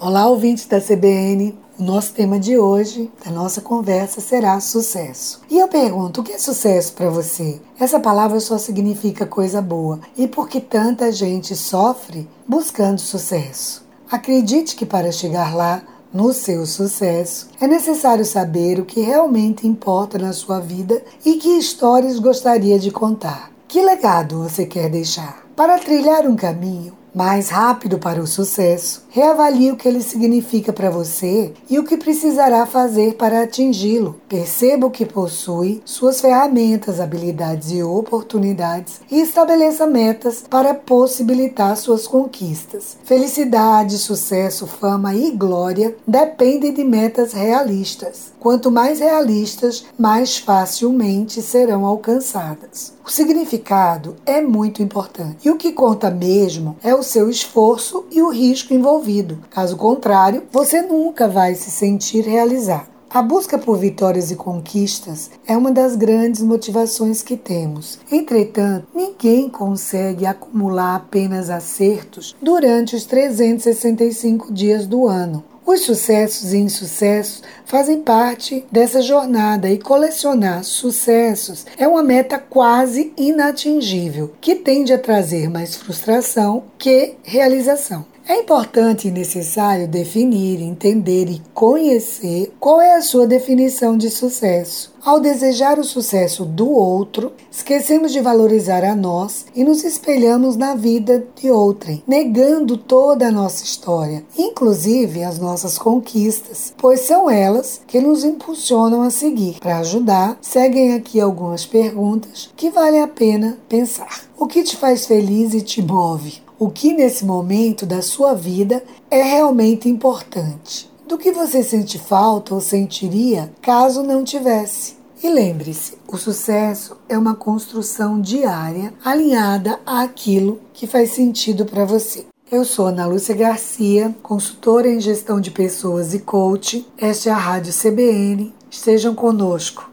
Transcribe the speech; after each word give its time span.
Olá, 0.00 0.28
ouvintes 0.28 0.64
da 0.64 0.80
CBN. 0.80 1.58
O 1.76 1.82
nosso 1.82 2.12
tema 2.12 2.38
de 2.38 2.56
hoje, 2.56 3.10
da 3.24 3.32
nossa 3.32 3.60
conversa, 3.60 4.20
será 4.20 4.60
sucesso. 4.60 5.40
E 5.50 5.58
eu 5.58 5.66
pergunto, 5.66 6.20
o 6.20 6.24
que 6.24 6.34
é 6.34 6.38
sucesso 6.38 6.92
para 6.92 7.10
você? 7.10 7.60
Essa 7.80 7.98
palavra 7.98 8.38
só 8.38 8.58
significa 8.58 9.26
coisa 9.26 9.60
boa. 9.60 9.98
E 10.16 10.28
por 10.28 10.48
que 10.48 10.60
tanta 10.60 11.10
gente 11.10 11.56
sofre 11.56 12.28
buscando 12.46 13.00
sucesso? 13.00 13.84
Acredite 14.08 14.76
que 14.76 14.86
para 14.86 15.10
chegar 15.10 15.52
lá, 15.52 15.82
no 16.14 16.32
seu 16.32 16.64
sucesso, 16.64 17.48
é 17.60 17.66
necessário 17.66 18.24
saber 18.24 18.78
o 18.78 18.84
que 18.84 19.00
realmente 19.00 19.66
importa 19.66 20.16
na 20.16 20.32
sua 20.32 20.60
vida 20.60 21.02
e 21.24 21.34
que 21.34 21.58
histórias 21.58 22.20
gostaria 22.20 22.78
de 22.78 22.92
contar. 22.92 23.50
Que 23.66 23.82
legado 23.82 24.44
você 24.44 24.64
quer 24.64 24.88
deixar? 24.88 25.44
Para 25.56 25.76
trilhar 25.76 26.24
um 26.24 26.36
caminho, 26.36 26.96
mais 27.18 27.48
rápido 27.48 27.98
para 27.98 28.22
o 28.22 28.28
sucesso, 28.28 29.02
reavalie 29.10 29.72
o 29.72 29.76
que 29.76 29.88
ele 29.88 30.00
significa 30.00 30.72
para 30.72 30.88
você 30.88 31.52
e 31.68 31.76
o 31.76 31.82
que 31.82 31.96
precisará 31.96 32.64
fazer 32.64 33.14
para 33.14 33.42
atingi-lo. 33.42 34.20
Perceba 34.28 34.86
o 34.86 34.90
que 34.90 35.04
possui, 35.04 35.82
suas 35.84 36.20
ferramentas, 36.20 37.00
habilidades 37.00 37.72
e 37.72 37.82
oportunidades 37.82 39.00
e 39.10 39.20
estabeleça 39.20 39.84
metas 39.84 40.44
para 40.48 40.72
possibilitar 40.72 41.76
suas 41.76 42.06
conquistas. 42.06 42.96
Felicidade, 43.02 43.98
sucesso, 43.98 44.68
fama 44.68 45.12
e 45.12 45.32
glória 45.32 45.96
dependem 46.06 46.72
de 46.72 46.84
metas 46.84 47.32
realistas. 47.32 48.30
Quanto 48.38 48.70
mais 48.70 49.00
realistas, 49.00 49.86
mais 49.98 50.38
facilmente 50.38 51.42
serão 51.42 51.84
alcançadas. 51.84 52.96
O 53.04 53.10
significado 53.10 54.16
é 54.26 54.40
muito 54.40 54.82
importante 54.82 55.38
e 55.42 55.50
o 55.50 55.56
que 55.56 55.72
conta 55.72 56.10
mesmo 56.10 56.76
é 56.82 56.94
o 56.94 57.02
seu 57.08 57.28
esforço 57.28 58.04
e 58.10 58.22
o 58.22 58.30
risco 58.30 58.72
envolvido. 58.72 59.38
Caso 59.50 59.76
contrário, 59.76 60.44
você 60.52 60.82
nunca 60.82 61.26
vai 61.26 61.54
se 61.54 61.70
sentir 61.70 62.20
realizado. 62.20 62.98
A 63.10 63.22
busca 63.22 63.56
por 63.56 63.78
vitórias 63.78 64.30
e 64.30 64.36
conquistas 64.36 65.30
é 65.46 65.56
uma 65.56 65.72
das 65.72 65.96
grandes 65.96 66.42
motivações 66.42 67.22
que 67.22 67.38
temos. 67.38 67.98
Entretanto, 68.12 68.86
ninguém 68.94 69.48
consegue 69.48 70.26
acumular 70.26 70.96
apenas 70.96 71.48
acertos 71.48 72.36
durante 72.40 72.94
os 72.94 73.06
365 73.06 74.52
dias 74.52 74.86
do 74.86 75.08
ano. 75.08 75.42
Os 75.68 75.80
sucessos 75.80 76.54
e 76.54 76.56
insucessos 76.56 77.42
fazem 77.66 78.00
parte 78.00 78.64
dessa 78.72 79.02
jornada 79.02 79.68
e 79.68 79.78
colecionar 79.78 80.64
sucessos 80.64 81.66
é 81.76 81.86
uma 81.86 82.02
meta 82.02 82.38
quase 82.38 83.12
inatingível, 83.18 84.32
que 84.40 84.54
tende 84.54 84.94
a 84.94 84.98
trazer 84.98 85.50
mais 85.50 85.76
frustração 85.76 86.64
que 86.78 87.16
realização. 87.22 88.06
É 88.28 88.40
importante 88.40 89.08
e 89.08 89.10
necessário 89.10 89.88
definir, 89.88 90.60
entender 90.60 91.30
e 91.30 91.40
conhecer 91.54 92.52
qual 92.60 92.78
é 92.78 92.94
a 92.94 93.00
sua 93.00 93.26
definição 93.26 93.96
de 93.96 94.10
sucesso. 94.10 94.92
Ao 95.02 95.18
desejar 95.18 95.78
o 95.78 95.84
sucesso 95.84 96.44
do 96.44 96.70
outro, 96.70 97.32
esquecemos 97.50 98.12
de 98.12 98.20
valorizar 98.20 98.84
a 98.84 98.94
nós 98.94 99.46
e 99.54 99.64
nos 99.64 99.82
espelhamos 99.82 100.56
na 100.56 100.74
vida 100.74 101.26
de 101.40 101.50
outrem, 101.50 102.02
negando 102.06 102.76
toda 102.76 103.28
a 103.28 103.32
nossa 103.32 103.64
história, 103.64 104.22
inclusive 104.36 105.24
as 105.24 105.38
nossas 105.38 105.78
conquistas, 105.78 106.74
pois 106.76 107.00
são 107.00 107.30
elas 107.30 107.80
que 107.86 107.98
nos 107.98 108.24
impulsionam 108.24 109.00
a 109.00 109.08
seguir. 109.08 109.58
Para 109.58 109.78
ajudar, 109.78 110.36
seguem 110.42 110.92
aqui 110.92 111.18
algumas 111.18 111.64
perguntas 111.64 112.50
que 112.54 112.68
valem 112.68 113.00
a 113.00 113.08
pena 113.08 113.56
pensar. 113.70 114.28
O 114.38 114.46
que 114.46 114.62
te 114.62 114.76
faz 114.76 115.06
feliz 115.06 115.54
e 115.54 115.62
te 115.62 115.80
move? 115.80 116.46
O 116.58 116.68
que 116.68 116.92
nesse 116.92 117.24
momento 117.24 117.86
da 117.86 118.02
sua 118.02 118.34
vida 118.34 118.82
é 119.10 119.22
realmente 119.22 119.88
importante. 119.88 120.90
Do 121.06 121.16
que 121.16 121.32
você 121.32 121.62
sente 121.62 121.98
falta 121.98 122.54
ou 122.54 122.60
sentiria 122.60 123.50
caso 123.62 124.02
não 124.02 124.24
tivesse. 124.24 124.96
E 125.22 125.28
lembre-se, 125.28 125.98
o 126.06 126.16
sucesso 126.16 126.96
é 127.08 127.16
uma 127.16 127.34
construção 127.34 128.20
diária 128.20 128.92
alinhada 129.04 129.80
àquilo 129.86 130.60
que 130.72 130.86
faz 130.86 131.10
sentido 131.10 131.64
para 131.64 131.84
você. 131.84 132.26
Eu 132.50 132.64
sou 132.64 132.86
Ana 132.86 133.06
Lúcia 133.06 133.34
Garcia, 133.34 134.14
consultora 134.22 134.88
em 134.88 135.00
gestão 135.00 135.40
de 135.40 135.50
pessoas 135.50 136.14
e 136.14 136.20
coach. 136.20 136.86
Esta 136.96 137.30
é 137.30 137.32
a 137.32 137.36
Rádio 137.36 137.72
CBN. 137.72 138.54
Estejam 138.70 139.14
conosco. 139.14 139.90